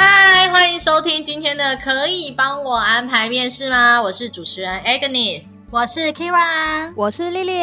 [0.00, 3.98] 嗨，欢迎收听今天的《可以帮我安排面试吗》？
[4.04, 5.57] 我是主持人 Agnes。
[5.70, 7.62] 我是 Kira，我是丽丽。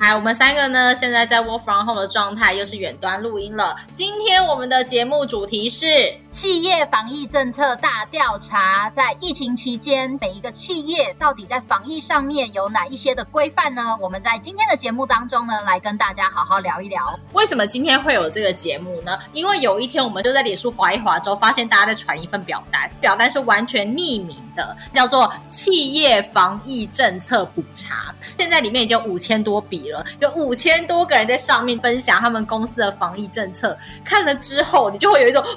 [0.00, 3.76] 嗨，我们三个呢，现在在 Work from Home 的状态，又是远端录音了。
[3.94, 5.86] 今天我们的节目主题是
[6.32, 8.90] 企业防疫政策大调查。
[8.90, 13.96] 在疫情期间，每一个企业到底在防疫上面有哪一些的规范呢？
[14.00, 17.16] 我们在今天的节目当中呢，来跟大家好好聊一聊。
[17.34, 19.16] 为什么今天会有这个节目呢？
[19.32, 27.44] 因为有一天我们就在脸书划一划之后，发现大家在传一份表单，表单是完全匿名的，叫做企业防疫政策。
[27.54, 33.78] 普查，现在里面已经有五千多笔了，有五千多个人在上面分享他们公司的防疫政策。
[34.04, 35.48] 看了之后，你就会有一种，咦，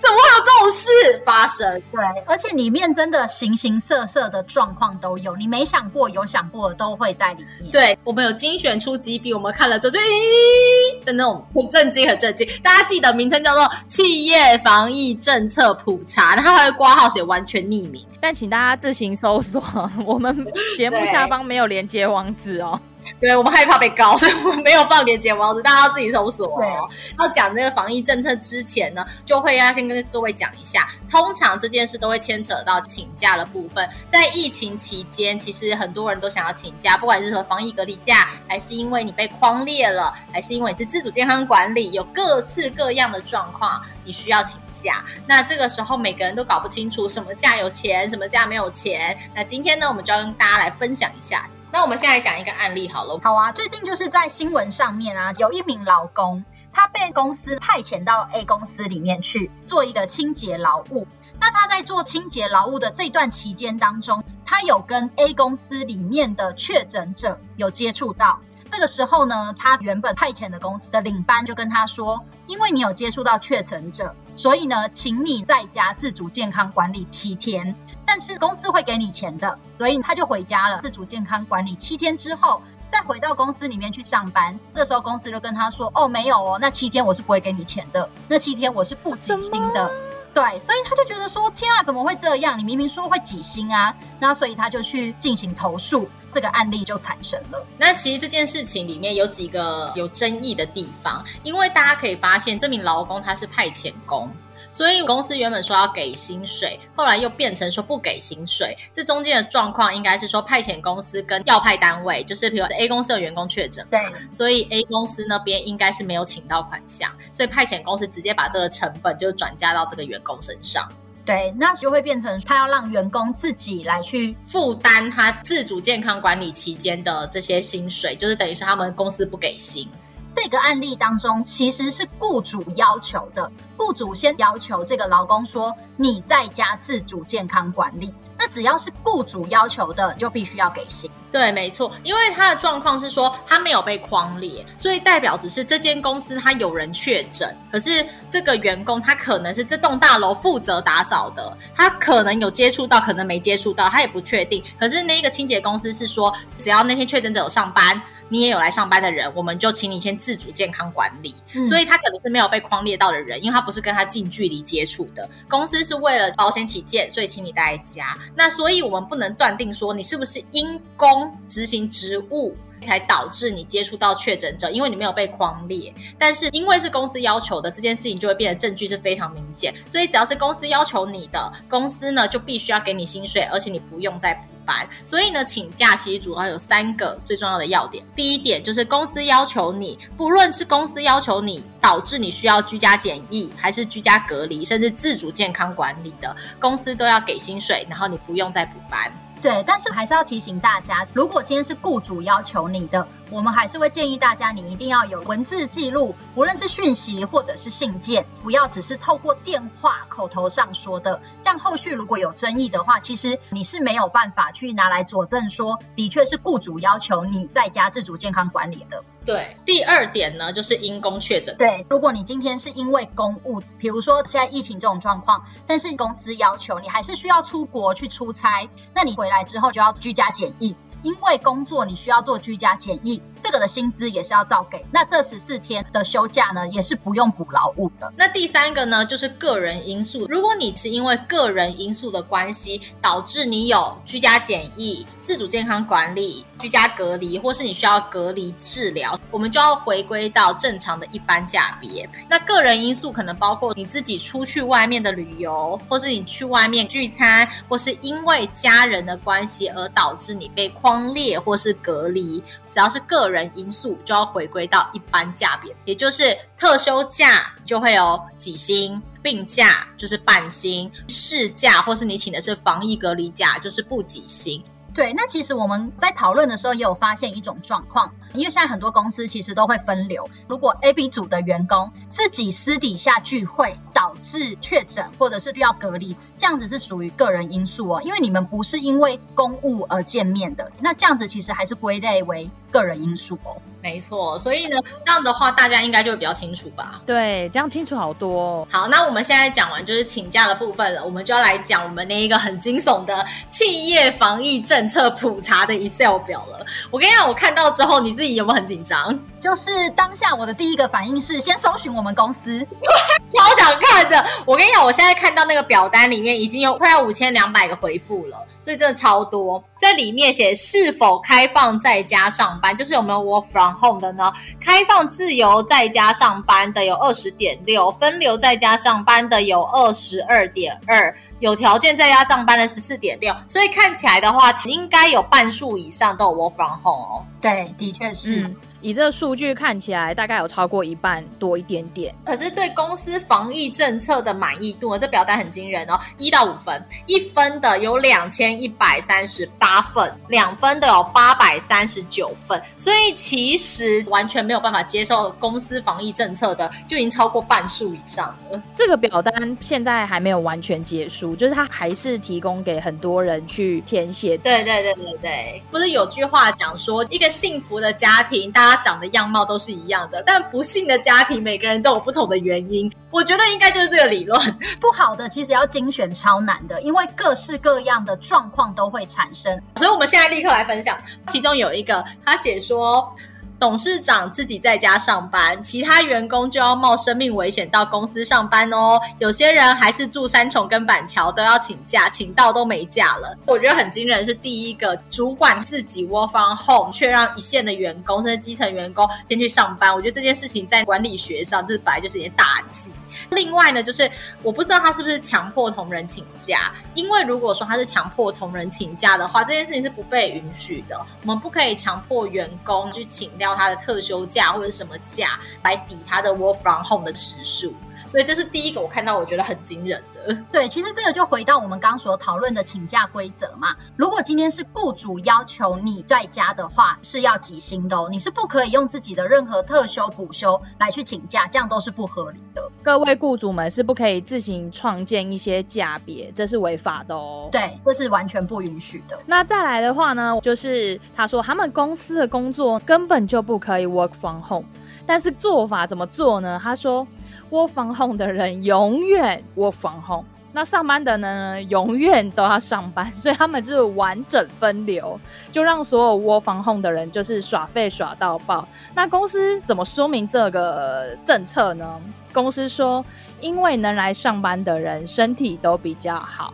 [0.00, 1.82] 怎么会有这种事发生？
[1.92, 7.70] 对，而且里面真的形形色色的状况都有，你没想过、有想过的都会在里面。
[7.70, 12.48] 对，我们有精选出几笔，我们看了之后就咦的那种很震惊、很震惊。
[12.62, 18.04] 大家记得名称叫做企业防疫政策普查，然后还会挂号写完全匿名。
[18.20, 19.62] 但请大家自行搜索，
[20.04, 22.80] 我们节目下方没有连接网址哦。
[23.20, 26.88] 对，我们害怕被告， 所以我们没有放连接网址，大家要自己搜索哦。
[27.18, 33.88] 要讲这个防疫政策之前呢，就会要先跟各位讲一下，通常这件事都会牵扯到请假的部分。
[34.08, 45.04] 在疫情期间，其实很多人都想要请假，不管是说防疫隔离假，还是因为你被框列了，还是因为你是自主健康管理，有各式各样的状况，你需要请假。
[45.26, 49.16] 那这个时候每个人都搞不清楚什么假有钱，什么假没有钱。
[49.34, 51.48] 那今天呢，我们就要跟大家来分享一下。
[51.74, 53.18] 那我们现在讲一个案例好了。
[53.20, 61.08] 好啊，最近就是在新闻上面啊，有一名劳工，他被公司派遣到 A 公司里面去做一个清洁劳务。
[61.40, 68.38] 那他在做清洁劳务的这段期间当中，他有跟 A 公司里面的确诊者有接触到。
[68.74, 77.76] 这个时候呢，他原本派遣的公司的领班就跟他说，因为你有接触到确诊者，所以呢，请你在家自主健康管理七天。
[78.04, 84.58] 但是公司会给你钱的，所以他就回家了，自主健康管理七天之后，再回到公司里面去上班。
[84.74, 89.92] 这时候公司就跟他说：“哦，没有哦，那七天我是不会给你钱的，那七天我是不给薪的。”
[90.34, 92.58] 对，所以他就觉得说：“天啊，怎么会这样？
[92.58, 97.64] 你明明说会几星啊！”那所以他就去进行投诉，这个案例就产生了。
[97.78, 104.28] 那其实这件事情里面有几个有争议的地方，因为大家可以发现，这名劳工他是派遣工。
[104.74, 108.76] 所以公司原本说要给薪水，后来又变成说不给薪水。
[108.92, 114.00] 这中间的状况应该是说，派遣公司跟要派单位，就是比如 A 公司的员工确诊，对，
[114.32, 120.90] 所以 A 公司那边应该是没有请到款项，所以派遣公司直接把这个成本就转嫁到这个员工身上。
[121.24, 129.88] 对，那就会变成他要让员工自己来去负担他自主健康管理期间的这些薪水，就是等于是他们公司不给薪。
[130.34, 133.52] 这个案例当中，其实是雇主要求的。
[133.76, 141.10] 雇主先要求这个劳工说：“你在家自主健康管理。”那只要是雇主要求的，就必须要给薪。
[141.30, 154.62] 对，没错，因为他的状况是说他没有被框列，所以代表只是这间公司他有人确诊，可是这个员工他可能是这栋大楼负责打扫的，他可能有接触到，可能没接触到，他也不确定。
[154.78, 158.00] 可是那个清洁公司是说，只要那天确诊者有上班。
[158.30, 161.34] 你也有来上班的人，我们就请你先自主健康管理。
[161.54, 165.28] 嗯，所以他可能是没有被框列到的人，因为他不是跟他近距离接触的。
[165.46, 168.16] 公司是为了保险起见，所以请你待在家。
[168.34, 172.54] 那所以我们不能断定说你是不是因公执行职务
[172.84, 175.92] 才导致你接触到确诊者，因为你没有被框列。
[176.18, 179.74] 但是因为是公司要求的，这件事情就会变得证据是非常明显。
[179.90, 184.86] 所以只要是公司要求你的，公司呢就必须要给你薪水，而且你不用再补班。
[185.04, 188.04] 所以呢，请假其实主要有三个最重要的要点。
[188.14, 199.12] 第一点就是公司要求你，不论是公司要求你导致你需要居家检疫，还是居家隔离，甚至自主健康管理的，公司都要给薪水，然后你不用再补班。
[199.44, 211.20] 对，但是还是要提醒大家，如果今天是雇主要求你的，我们还是会建议大家，你一定要有文字记录，无论是讯息或者是信件，不要只是透过电话口头上说的。
[211.42, 219.02] 这样后续如果有争议的话，其实你是没有办法去拿来佐证说，的确是雇主要求你在家自主健康管理的。
[219.24, 221.56] 对，第二点呢，就是因公确诊。
[221.56, 230.76] 对，如果你今天是因为公务，比如说现在疫情这种状况，但是公司要求你还是需要出国去出差，那你回来之后就要居家检疫。
[231.04, 234.84] 因为工作你需要做居家检疫，这个的薪资也是要照给。
[234.90, 238.12] 那这十四天的休假呢，也是不用补劳务的。
[238.16, 240.26] 那第三个呢，就是个人因素。
[240.28, 252.08] 如果你是因为个人因素的关系，导致你有居家检疫、自主健康管理、居家隔离，或是你需要隔离治疗，我们就要回归到正常的一般假别。
[252.30, 274.62] 那个人因素可能包括你自己出去外面的旅游，或是你去外面聚餐，或是因为家人的关系而导致你被崩裂或是隔离，只要是个人因素，就要回归到一般价别，也就是特休假就会有几薪，病假就是半薪，事假或是你请的是防疫隔离假，就是不几薪。
[274.94, 293.56] 对，那其实我们在讨论的时候也有发现一种状况，因为现在很多公司其实都会分流，如果 A、B 组的员工自己私底下聚会导致确诊或者是需要隔离，这样子是属于个人因素哦，因为你们不是因为公务而见面的，那这样子其实还是归类为个人因素哦。
[293.80, 297.02] 没错，所以呢，这样的话大家应该就会比较清楚吧？
[297.04, 298.68] 对，这样清楚好多哦。
[298.70, 306.64] 好，那我们现在讲完就是请假的部分了，我们就要来讲我们那一个很惊悚的企业防疫政策普查的 Excel 表了。
[306.90, 309.16] 我跟你讲，我看到之后，你自己有没有很紧张？
[309.44, 312.66] 就是当下我的第一个反应是先搜寻我们公司，
[313.28, 314.24] 超想看的。
[314.46, 319.62] 我跟你讲，我现在看到那个表单里面已经有快要五千两百个回复了，所以真的超多。
[319.78, 324.32] 在里面写是否开放在家上班，就是有没有 work from home 的呢？
[324.58, 333.34] 开放自由在家上班的有二十点六，分流在家上班的有二十二点二，有条件在家上班的十四点六。
[333.46, 337.26] 所以看起来的话，应该有半数以上都有 work from home 哦。
[337.42, 338.40] 对，的确是。
[338.40, 342.14] 嗯以这个数据看起来，大概有超过一半多一点点。
[342.22, 352.60] 可是对公司防疫政策的满意度，这表单很惊人哦，一到五分，一分的有两千一百三十八份，两分的有八百三十九份。
[352.76, 358.62] 所以其实完全没有办法接受公司防疫政策的，就已经超过半数以上了。
[358.74, 364.36] 这个表单现在还没有完全结束，就是它还是提供给很多人去填写。
[364.36, 368.73] 对对对对对，不是有句话讲说，一个幸福的家庭，大家。
[368.74, 372.92] 他长的样貌都是一样的，但不幸的家庭每个人都有不同的原因。
[373.12, 374.40] 我觉得应该就是这个理论。
[374.80, 379.62] 不好的其实要精选超难的，因为各式各样的状况都会产生。
[379.76, 383.14] 所以我们现在立刻来分享，其中有一个他写说。
[383.58, 389.00] 董事长自己在家上班，其他员工就要冒生命危险到公司上班哦。
[389.18, 393.36] 有些人还是住三重跟板桥，都要请假，请到都没假了。
[393.46, 399.94] 我觉得很惊人，是第一个主管自己 work from home，却让一线的员工甚至基层员工先去上班。
[399.94, 402.92] 我觉得这件事情在管理学上，这本来就是一件大忌。
[403.34, 404.10] 另外呢，就是
[404.42, 411.04] 我不知道他是不是强迫同仁请假，因为如果说他是强迫同仁请假的话，这件事情是不被允许的。
[411.22, 417.74] 我们不可以强迫员工去请掉他的特休假或者什么假来抵他的 work from home 的时数。
[418.06, 420.34] 所以这是第一个我看到我觉得很惊人的。
[420.52, 423.76] 对，其实这个就回到我们刚所讨论的请假规则嘛。
[423.96, 432.63] 如果今天是雇主要求你在家的话，是要给薪的哦，你是不可以用自己的任何特休补休来去请假，这样都是不合理的。
[432.84, 437.48] 各位雇主们是不可以自行创建一些价别，这是违法的哦。
[437.50, 439.18] 对，这是完全不允许的。
[439.24, 444.66] 那再来的话呢，就是他说他们公司的工作根本就不可以 work from home，
[445.06, 446.60] 但是做法怎么做呢？
[446.62, 447.06] 他说
[447.50, 455.18] work from home 的人永远 work from home，那上班的呢，永远都要上班， 所以他们就是完整分流，
[455.50, 458.68] 就让所有窝房 home 的人就是耍废耍到爆。
[458.94, 461.98] 那公司怎么说明这个政策呢？
[462.34, 463.02] 公司说，
[463.40, 466.52] 因为能来上班的人身体都比较好，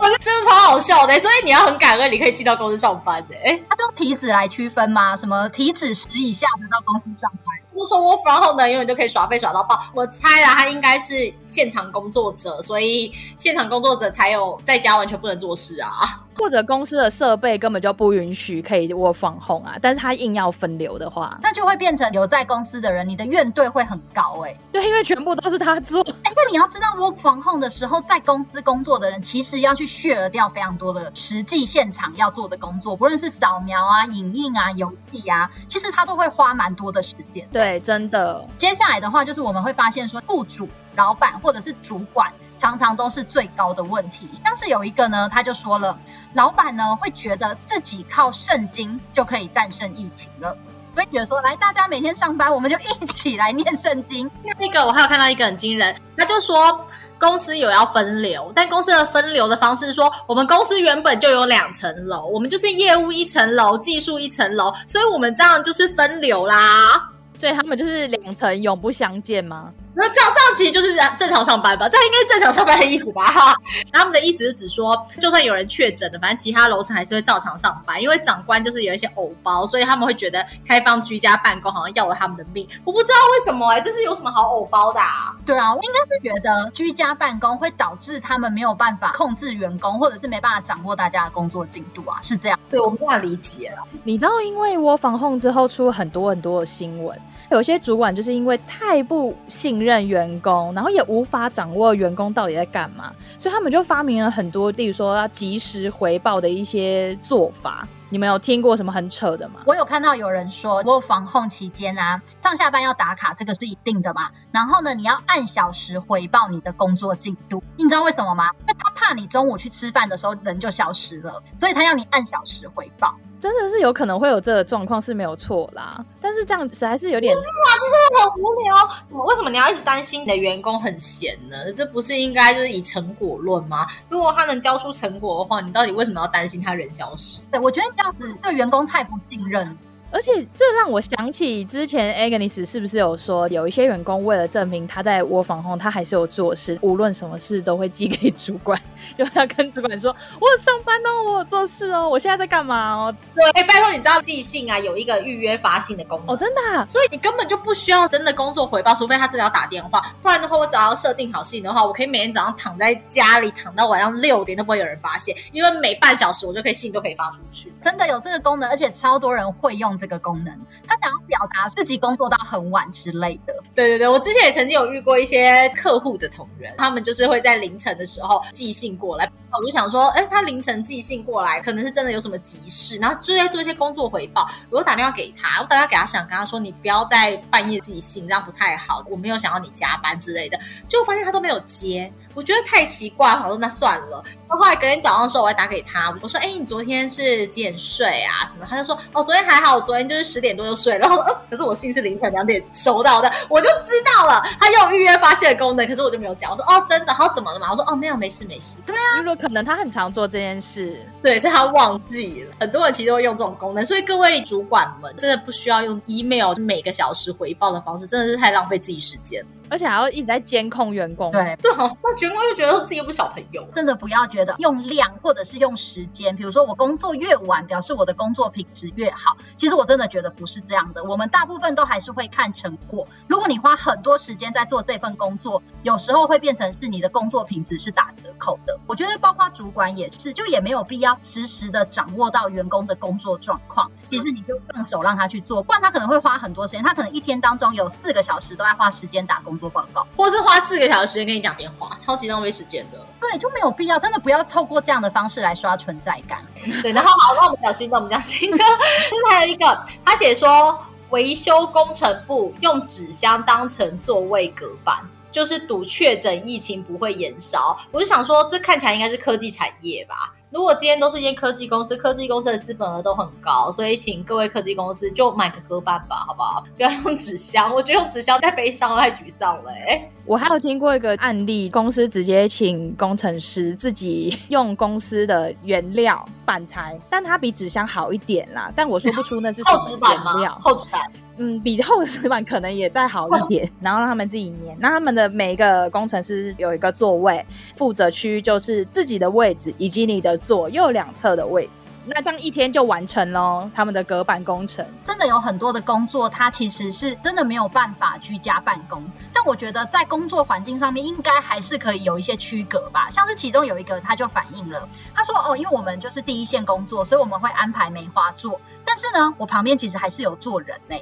[0.00, 3.34] 我觉得真的超好笑的，所以你要很感恩，你可以进到公司上班的。
[3.44, 5.14] 哎，他用体脂来区分吗？
[5.16, 7.54] 什么体脂十以下的到公司上班？
[7.74, 9.78] 不是说 work from home 的永远都可以耍废耍到爆？
[9.92, 16.22] 我猜啦，他应该是现场工作者，所以现场工作者才有在家完全不能做事啊。
[16.38, 24.60] 或者公司的设备根本就不允许可以 work from home 啊，但是他硬要分流的话，那就会变成留在公司的人，你的怨怼会很高哎、欸。
[24.72, 26.02] 对，因为全部都是他做。
[26.02, 37.48] 哎，因为你要知道，work from home 的时候，在公司工作的人其实要去 share 掉非常多的实际现场要做的工作，不论是扫描啊、影印啊、邮寄啊，其实他都会花蛮多的时间。
[37.52, 38.46] 对，真的。
[38.58, 44.28] 接下来的话，就是我们会发现说，雇主、老板或者是主管，常常都是最高的问题。
[44.44, 45.98] 像是有一个呢，他就说了，
[46.34, 50.56] 老板呢会觉得自己靠圣经就可以战胜疫情了。
[50.94, 54.30] 所以觉得说，来大家每天上班，我们就一起来念圣经。
[54.58, 56.86] 那个我还有看到一个很惊人，他就说
[57.18, 67.10] 公司有要分流，但公司的分流的方式是说，我们公司原本就有两层楼，我们就是业务一层楼，技术一层楼，所以我们这样就是分流啦。
[67.36, 69.72] 所以他们就是两层永不相见吗？
[69.98, 73.28] 那这样这样其实就是正常上班吧，这样应该是正常上班的意思吧？
[73.28, 73.54] 哈，
[73.90, 82.68] 他们的意思是指说，就算有人确诊的，反正其他楼层还是会照常上班，因为长官就是有一些偶包，所以他们会觉得开放居家办公好像要了他们的命。
[82.84, 85.34] 我不知道为什么哎、欸，这是有什么好偶包的啊？
[85.46, 92.60] 对啊，我应该是觉得居家办公会导致他们没有办法控制员工，或者是没办法掌握大家的工作进度啊，是这样？
[92.68, 93.78] 对，我没办法理解了。
[94.04, 97.18] 你知道，因为 work from home 之后出了很多很多的新闻。
[97.50, 107.86] 有些主管就是因为太不信任员工，然后也无法掌握员工到底在干嘛，所以他们就发明了很多，例如说要及时回报的一些做法。
[108.08, 109.60] 你们有听过什么很扯的吗？
[109.66, 114.30] 我有看到有人说我防控期间啊，上下班要打卡，这个是一定的嘛。
[114.52, 117.62] 然后呢，你要按小时回报你的工作进度。
[117.76, 118.50] 你知道为什么吗？
[118.60, 123.16] 因为他怕你中午去吃饭的时候人就消失了，所以他要你按小时回报。
[123.38, 127.36] 真的是有可能会有这个状况是没有错啦，但是这样子还是有点……
[127.36, 129.24] 哇，这真的很无聊。
[129.26, 131.70] 为什么你要一直担心你的员工很闲呢？
[131.74, 133.86] 这不是应该就是以成果论吗？
[134.08, 137.38] 如果他能交出成果的话，你到底为什么要担心他人消失？
[137.50, 139.76] 对，我觉得这样子对员工太不信任。
[140.10, 148.80] 而且这让我想起之前 Agnes 是不是有说，有一些员工为了证明他在 work from home，他还是有做事，无论什么事都会寄给主管，
[149.16, 170.54] 就要跟主管说：“我有上班哦，我有做事哦，我现在在干嘛哦？”对，哎，拜托，你知道寄信啊有一个预约发信的功能哦，真的啊，所以你根本就不需要真的工作回报，除非他真的要打电话，不然的话，我只要设定好信的话，我可以每天早上躺在家里躺到晚上六点都不会有人发现，因为每半小时我就可以信都可以发出去，真的有这个功能，而且超多人会用这个功能。
[170.86, 173.54] 他想要表达自己工作到很晚之类的。
[173.74, 179.30] 对对对，我之前也曾经有遇过一些客户的同仁，他们就是会在凌晨的时候寄信过来。
[179.58, 184.46] 我就想说，哎，他凌晨寄信过来，可能是真的有什么急事，然后就在做一些工作回报。
[184.68, 189.02] 我就打电话给他，我打电话给他，想跟他说，你不要在半夜寄信，这样不太好。
[189.08, 194.22] 我没有想要你加班之类的，就发现他都没有接，我觉得太奇怪，我说那算了。
[194.48, 198.44] 后来隔天早上的时候，我还打给他，我说，哎，你昨天是几点睡啊？
[198.46, 198.66] 什么？
[198.68, 200.98] 他就说，哦，昨天还好，昨天就是十点多就睡了。
[200.98, 206.50] 然后说，呃，可是我信是凌晨两点收到的，我就知道了，他有预约发泄功能，可是我就没有讲。
[206.50, 207.14] 我说，哦，真的？
[207.14, 207.70] 好，怎么了嘛？
[207.70, 208.78] 我说，哦，没有，没事，没事。
[208.84, 212.54] 对啊，如果可能他很常做这件事，对，是他忘记了。
[212.58, 219.48] 很多人其实都会用这种功能，所以各位主管们真的不需要用 email 每个小时回报的方式，真的是太浪费自己时间了。
[219.68, 229.36] 而且还要一直在监控员工，对对，好，那员工又觉得自己又不是小朋友，真的不要觉得用量或者是用时间，比如说我工作越晚，表示我的工作品质越好。
[229.56, 233.08] 其实我真的觉得不是这样的，我们大部分都还是会看成果。
[233.26, 238.78] 如果你花很多时间在做这份工作，有时候会变成是你的工作品质是打折扣的。
[238.86, 243.90] 我觉得包括主管也是，就也没有必要实时的掌握到员工的工作状况。
[244.10, 249.55] 其实你就放手让他去做，不然他可能会花很多时间，他可能一天当中有四个小时都在花时间打工。
[249.58, 252.98] 做报告，或是花四个小时时间跟你讲电话，超级浪费时间的。
[253.18, 256.44] 对，就没有必要，真的不要透过这样的方式来刷存在感。
[256.82, 258.58] 对，然后好，那我们讲新的，我们讲新的。
[258.58, 260.78] 就是还有一个，他写说
[261.10, 264.98] 维修工程部用纸箱当成座位隔板，
[265.32, 267.76] 就是赌确诊疫情不会延烧。
[267.90, 270.34] 我就想说，这看起来应该是科技产业吧。
[270.50, 276.64] 如果今天都是一间科技公司，科技公司的资本额都很高，所以请各位科技公司就买个隔板吧，好不好？
[276.76, 279.72] 不要用纸箱，我觉得用纸箱太悲伤，太沮丧了。
[279.72, 291.00] 哎，我还有听过一个案例，公司直接请工程师自己用公司的原料板材，但它比纸箱好一点啦，但我说不出那是什么原料，厚纸板。
[291.38, 294.76] 嗯，比厚纸板可能也再好一点，然后让他们自己粘。
[294.78, 297.44] 那他们的每一个工程师有一个座位，
[297.76, 301.88] 负责区就是自己的位置以及你的左右两侧的位置。
[302.08, 304.86] 那这样一天就完成喽，他们的隔板工程。
[305.04, 309.10] 真的有很多的工作，他其实是真的没有办法居家办公。
[309.34, 313.10] 但我觉得在工作环境上面，应该还是可以有一些区隔吧。
[313.10, 318.60] 像是其中有一个，他就反映了，他说：“哦，因为我们就是第一线工作，所以我们会安排梅花座。
[318.84, 320.96] 但是呢，我旁边其实还是有坐人呢、”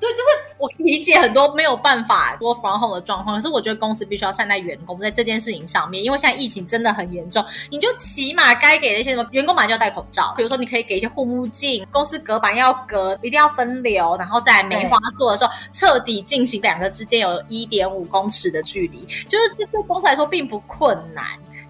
[0.00, 21.24] 对，就是我理解很多没有办法 work from home 的状况，可是我觉得公司必须要善待员工在这件事情上面，因为现在疫情真的很严重，你就起码该给那些什么员工马上就要戴口罩，比如说你可以给一些护目镜，公司隔板要隔，一定要分流，然后在梅花座的时候彻底进行两个之间有一点五公尺的距离，就是这对公司来说并不困难。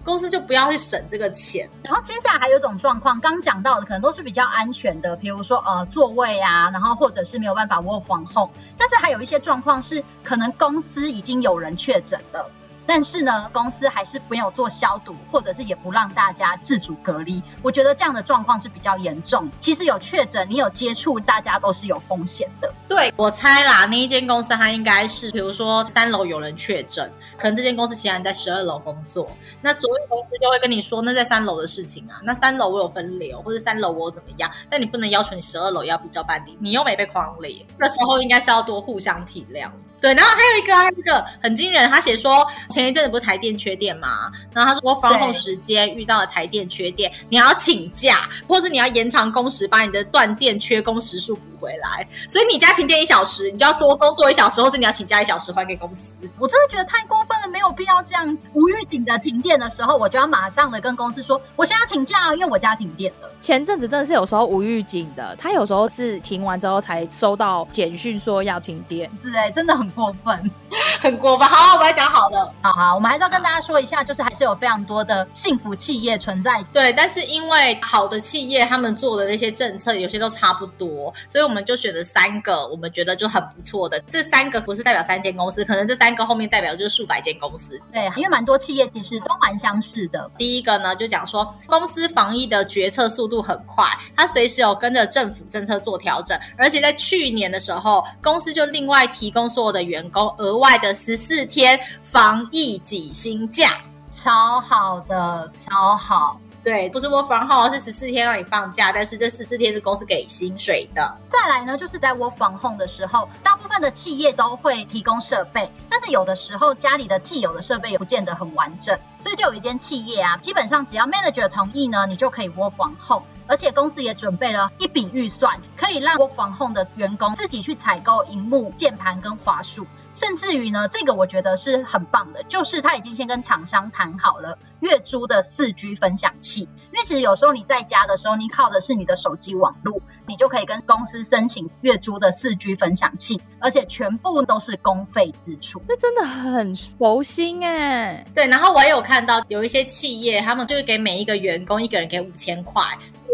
[0.09, 12.49] 公司就不要去省这个钱，然后接下来还有一种状况，刚讲到的可能都是比较安全的，比如说呃座位啊，然后或者是没有办法握防后但是还有一些状况是可能公司已经有人确诊了。
[12.89, 17.39] 但是呢，公司还是没有做消毒，或者是也不让大家自主隔离。
[17.61, 19.47] 我觉得这样的状况是比较严重。
[19.59, 22.73] 其实有确诊，你有接触，大家都是有风险的。
[22.87, 29.29] 对，我猜啦，那一间公司它应该是，比如说三楼有人确诊，可能这间公司其他人在十二楼工作，
[29.61, 39.69] 那所有公司就会跟你说，那在三楼的事情啊，那三楼我有分流，或者三楼我怎么样，但你不能要求你十二楼要比较办理，你又没被框列，那时候应该是要多互相体谅。
[40.01, 52.07] 对，然后还有一个，还有一个很惊人，他写说前一阵子不是台电缺电嘛，然后他说 work from home 时间遇到了台电缺电，你要请假，或是你要延长工时，把你的断电缺工时数补回来。
[52.27, 56.13] 所以你家停电一小时，你就要多工作一小时，或是你要请假一小时还给公司。
[56.39, 58.47] 我真的觉得太过分了，没有必要这样子。
[58.53, 63.29] 无预警的停电的时候，我就要马上的跟公司说，我现在要请假，因为我家停电了。
[63.41, 69.11] 前阵子真的是有时候无预警的，他有时候是停完之后才收到简讯说要停电。
[69.21, 69.89] 对，真的很。
[69.99, 70.51] 过分，
[71.01, 71.45] 很过分。
[71.45, 72.53] 好，我们来讲好的。
[72.61, 76.63] 好好，我们还是要跟大家说一下，就是还是有非常多的幸福企业存在。
[76.71, 83.99] 对，但是因为好的企业他们做的那些政策有些都差不多，所以我们就选了三个，我们觉得就很不错的。
[84.01, 87.77] 这三个不是代表三间公司，可能这三个后面代表就是数百间公司。
[87.91, 90.29] 对，因为蛮多企业其实都蛮相似的。
[90.37, 99.79] 第一个呢，就讲说公司防疫的决策速度很快，它随时有跟着政府政策做调整，而且在去年的时候，公司就另外提供所有的。
[99.89, 106.39] 员工额外的十四天防疫几薪假，超好的，超好。
[106.69, 111.17] 对，不是 work from home，是十四天让你放假，但是这十四天是公司给薪水的。
[111.27, 123.25] 再来呢，就是在 work from home 的时候，大部分的企业都会提供设备，但是有的时候家里的既有的设备也不见得很完整，所以就有一间企业啊，基本上只要 manager 同意呢，你就可以 work from home。
[123.49, 136.69] 而且公司也准备了一笔预算，可以让 work from home 的员工自己去采购荧幕、键盘跟滑鼠，甚至于呢，这个我觉得是很棒的，就是他已经先跟厂商谈好了月租的四 G 分享器。
[136.91, 148.25] 因为其实有时候你在家的时候，你靠的是你的手机网络，你就可以跟公司申请月租的四 G 分享器，而且全部都是公费支出，那真的很佛心哎。
[148.35, 152.83] 对，然后我也有看到有一些企业，他们就是给每一个员工一个人给五千块。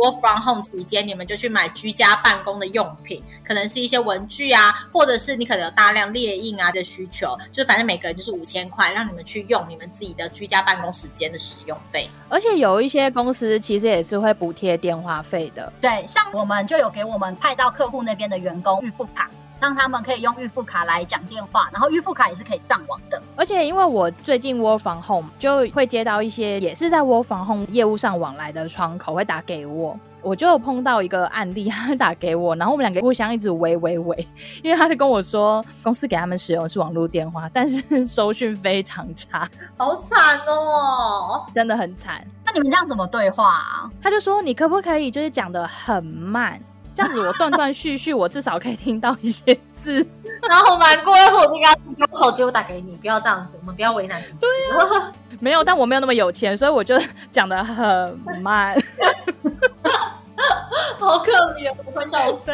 [0.06, 12.08] Work from home 期间，你们就去买居家办公的用品，可能是一些文具啊，或者是你可能有大量列印啊的需求，就反正每个人就是五千块，让你们去用你们自己的居家办公时间的使用费。
[12.30, 15.74] 而且有一些公司其实也是会补贴电话费的。
[15.82, 19.28] 对，像我们就有给我们派到客户那边的员工预付卡。
[19.65, 23.19] 让他们可以用预付卡来讲电话，然后预付卡也是可以上网的。
[23.36, 34.28] 而且因为我最近 work from home，就会接到一些也是在 work from home 业务上往来的窗口会打给我，我就碰到一个案例，他打给我，然后我们两个互相一直喂喂喂，
[34.62, 42.23] 因为他就跟我说公司给他们使用的是网络电话，但是收讯非常差，好惨哦，真的很惨。
[42.45, 43.89] 那你们这样怎么对话啊？
[43.99, 46.62] 他就说你可不可以就是讲的很慢？
[46.96, 49.96] 这样子我断断续续，我至少可以听到一些字，
[50.48, 51.16] 然后好难过。
[51.18, 51.60] 要是我这个
[51.98, 54.36] 用手机，我打给你，不要这样子，我们不要为难彼此。
[54.40, 56.98] 对啊，没有，但我没有那么有钱，所以我就
[57.32, 58.74] 讲的很慢。
[61.00, 62.52] 好可怜，我快笑死。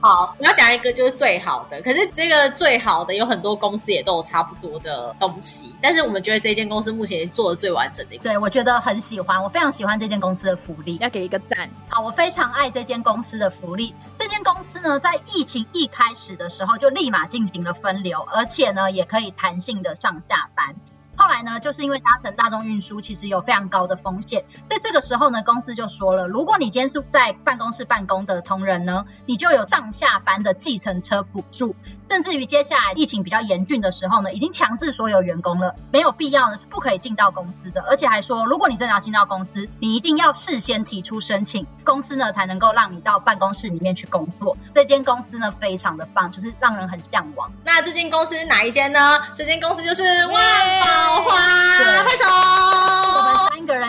[0.00, 8.24] 好，我要讲一个就是最好的，可是这个最好的有很多公司也都有差不多的东西，但是我们觉得这间公司目前做的最完整的一个。
[8.24, 11.70] 对，我觉得很喜欢，我非常喜欢这间公司的福利，要给一个赞。
[11.88, 13.94] 好，我非常爱这间公司的福利。
[14.18, 20.74] 这间公司呢，在疫情一开始的时候就立马进行了分流，而且呢，也可以弹性的上下班。
[21.16, 31.76] 后来呢，就是因为搭乘大众运输其实有非常高的风险，所以这个时候呢，公司就说了，如果你今天是在办公室办公的同仁呢，你就有上下班的计程车补助，
[32.08, 44.56] 甚至于接下来疫情比较严峻的时候呢，已经强制所有员工了，没有必要呢是不可以进到公司的，而且还说，如果你真的要进到公司，你一定要事先提出申请，公司呢才能够让你到办公室里面去工作。
[44.74, 47.50] 这间公司呢非常的棒，就是让人很向往。
[47.64, 49.20] 那这间公司哪一间呢？
[49.34, 51.03] 这间公司就是万宝。
[51.22, 52.93] 花，对，拍手。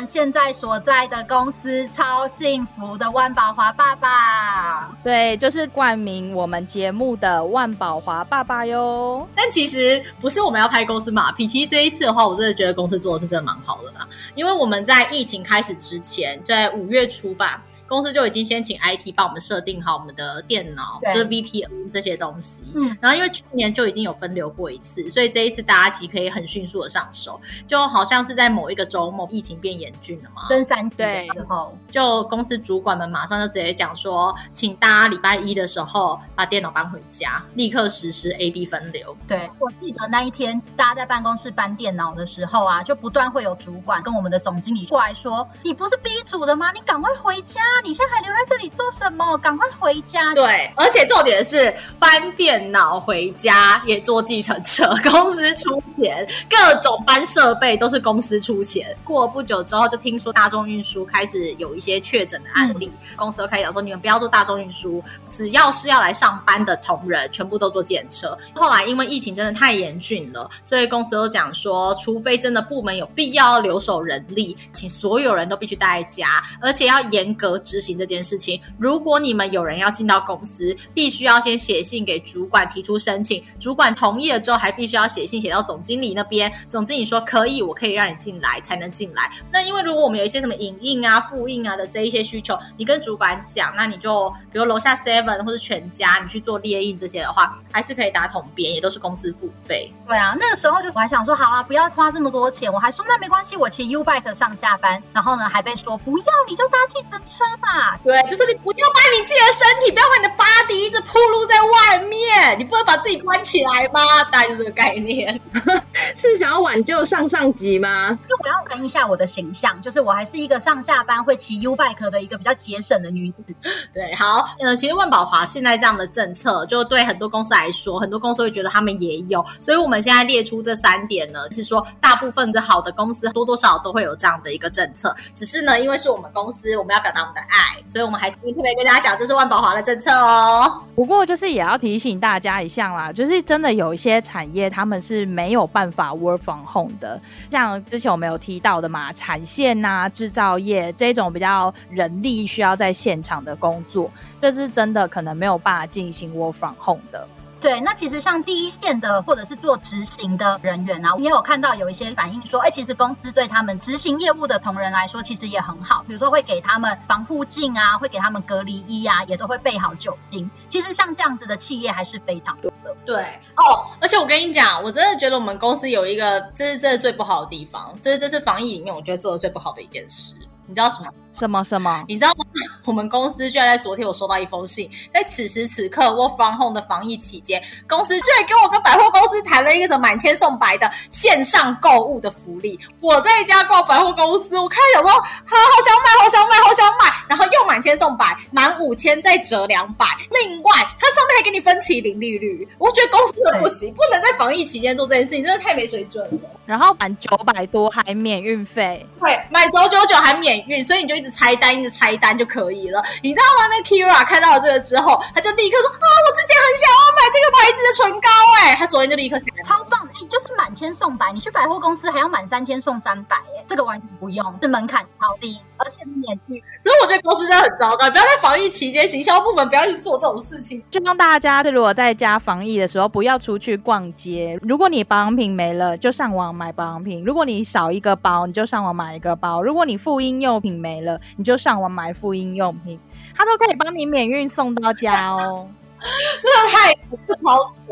[0.05, 4.95] 现在所在的公司超幸福的万宝华爸爸。
[5.03, 9.27] 对，就是冠名我们节目的万宝华爸爸哟。
[9.35, 14.07] 但其实不是我们要拍公司马屁，其实这一次的话，我真的觉得公司做的是真的蛮好的啦。
[14.35, 17.63] 因为我们在疫情开始之前，在五月初吧。
[17.87, 22.65] 公司就已经先请 IT 帮我们设定好我们的电脑，就是 VPN 这些东西。
[22.73, 39.15] 嗯，然后因为去年就已经有分流过一次，所以这一次大家其实可以很迅速的上手，就好像是在某一个周末疫情变严峻了嘛，升三级的时候，就公司主管们马上就直接讲说，请大家礼拜一的时候把电脑搬回家，立刻实施 AB 分流。
[39.27, 46.71] 对，我记得那一天大家在办公室搬电脑的时候啊，就不断会有主管跟我们的总经理过来说：“你不是 B 组的吗？
[46.73, 49.37] 你赶快回家。”你现在还留在这里做什么？
[49.37, 50.33] 赶快回家！
[50.33, 58.95] 对，而且重点是搬电脑回家也坐计程车， 公司出钱，各种搬设备都是公司出钱。
[59.03, 68.37] 过了不久之后，就听说大众运输开始有一些确诊的案例，嗯、公司都开始讲说，你们不要做大众运输，只要是要来上班的同仁，全部都坐计程车。
[68.53, 89.31] 后来因为疫情真的太严峻了，所以公司都讲说，除非真的部门有必要留守人力，请所有人都必须待在家，而且要严格执行这件事情，如果你们有人要进到公司，必须要先写信给主管提出申请，主管同意了之后，还必须要写信写到总经理那边，总经理说可以，我可以让你进来才能进来。
[89.51, 99.91] 那因为如果我们有一些什么影印啊、复印啊的这一些需求，你跟主管讲，那你就比如楼下 Seven 或者全家，你去做列印这些的话，还是可以打统编，也都是公司付费。
[100.07, 107.97] 对啊，那个时候就我还想说，好啊，不要花这么多钱，我还说那没关系，我骑 U Bike 上下班，然后呢还被说不要，你就搭计程车嘛。
[108.03, 114.23] 对，就是你不要把你自己的身体，不要把你的 body 一直暴露在外面，你不能把自己关起来吗？
[114.31, 115.39] 大概就是这个概念，
[116.15, 118.17] 是想要挽救上上级吗？
[118.27, 123.43] 就我要跟一下我的形象，就是我还是一个上下班会骑 U bike 的一个比较节省的女子。
[123.93, 137.81] 对，好，呃，其实万宝华现在这样的政策，就对很多公司来说，很多公司会觉得他们也有，所以我们现在列出这三点呢，是说大部分的好的公司多多少少都会有这样的一个政策，只是呢，因为是我们公司，我们要表达我们的爱。
[137.89, 140.83] 所以，我们还是特别跟大家讲，这是万宝华的政策哦。
[140.95, 147.19] 不过，就是也要提醒大家一下啦，就是真的有一些产业，他们是没有办法 work from home 的。
[147.49, 157.25] 像之前我们有提到的嘛，产线、啊、制造业这种比较人力需要在现场的工作，这是真的可能没有办法进行 work from home 的。
[157.61, 170.51] 对，那其实像第一线的或者是做执行的人员啊，也有看到有一些反映说，哎，其实公司对他们执行业务的同仁来说，其实也很好，比如说会给他们防护镜啊，会给他们隔离衣啊，也都会备好酒精。
[170.69, 172.95] 其实像这样子的企业还是非常多的。
[173.05, 173.17] 对
[173.57, 180.35] 哦，而且我跟你讲，我真的觉得我们公司有一个，这是这是最不好的地方，这是这是防疫里面我觉得做的最不好的一件事，
[180.67, 181.09] 你知道什么？
[181.33, 182.05] 什么什么？
[182.07, 182.44] 你知道吗？
[182.85, 192.79] 我们公司居然在昨天我收到一封信，在此时此刻 work from home 的防疫期间，公司居然跟我跟百货公司谈了一个什么满千送百的线上购物的福利。
[192.99, 200.05] 我在一家逛百货公司，我开始想说，好，好想买，好想买，好想买，然后又满千送百，满五千再折两百。
[200.43, 202.67] 另外，它上面还给你分期零利率。
[202.77, 206.49] 我觉得公司的不行，不能在防疫期间做这件事情，真的太没水准了。
[206.65, 213.03] 然后满九百多还免运费，对，满九九九还免运，所以你就一直拆单，一直拆单就可以了。
[213.21, 213.67] 你知道吗？
[213.69, 218.29] 那 Kira 看到了这个之后，他就立刻说：“啊，我之前很想要买这个牌子的唇膏，
[218.61, 226.61] 哎，他昨天就立刻想，超棒的，哎，就是满千送百，你去百货公司还要满三千送三百，哎，这个完全不用，这门槛超低，而且免运。
[226.81, 230.83] 所以我觉得公司真的很糟糕，不要在防疫期间，行销部门不要去做这种事情。
[230.89, 234.57] 就让大家，如果在家防疫的时候，不要出去逛街。
[234.61, 242.99] 如果你保养品没了，就上网买保养品；如果你少一个包，你就上网买一个包；如果你妇婴用品没了，你就上网买妇婴用品。
[243.35, 245.67] 他都可以帮你免运送到家哦，
[246.41, 246.93] 真的太
[247.25, 247.83] 不超扯！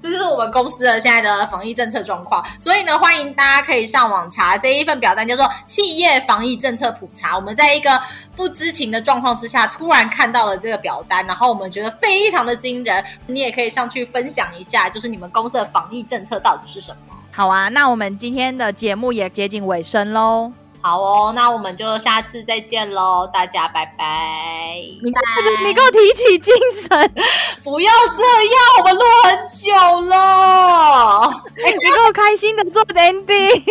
[0.00, 2.44] 这就是我们公司的现在的防疫政策状况。
[2.58, 7.34] 所以呢，欢迎大家可以上网查这一份表单，叫做《企业防疫政策普查》。
[7.36, 7.90] 我们在一个
[8.34, 13.04] 不知情的状况之下，突然看到了这个表单，然后我们觉得非常的惊人。
[13.26, 17.16] 你也可以上去分享一下，就是你们公司的防疫政策到底是什么？
[17.30, 20.50] 好啊，那我们今天的节目也接近尾声喽。
[20.82, 24.76] 好哦，那我们就下次再见喽，大家拜拜。
[25.02, 26.54] 你你给我提起精
[26.88, 27.12] 神，
[27.62, 31.28] 不要这样，我们录很久了。
[31.62, 33.62] 哎、欸，你给我开心的做 ending。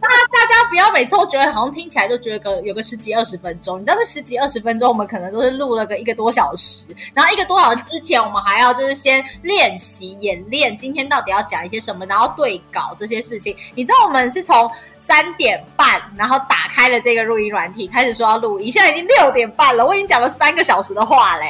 [0.00, 13.56] 大 大家不要每次都觉得好像听起来就觉得个有个十几二十分钟，你知道这十几二十分钟，我们可能都是录了个一个多小时，然后一个多小时之前，我们还要就是先练习演练，今天到底要讲一些什么，然后对稿这些事情。
[13.74, 14.70] 你知道我们是从。
[15.06, 18.70] 三点半，然后打开了这个录音软体，开始说要录音。
[18.70, 21.46] 现在已经六点半了，我已经讲了三个小时的话嘞。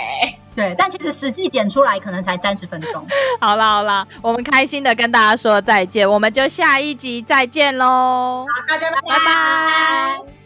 [0.55, 3.07] 对，但其实实际剪出来可能才三十分钟。
[3.41, 8.47] 好啦好啦，我们开心的跟大家说再见，我们就下一集再见喽。
[8.49, 9.19] 好，大家拜拜。
[9.19, 10.46] 拜拜。